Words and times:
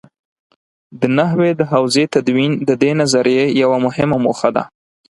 د 0.99 1.01
نحوې 1.17 1.49
د 1.59 1.61
حوزې 1.71 2.03
تدوین 2.13 2.51
د 2.67 2.69
دې 2.81 2.91
نظریې 3.01 3.45
یوه 3.61 3.77
مهمه 3.85 4.17
موخه 4.25 4.49
ده. 4.55 4.63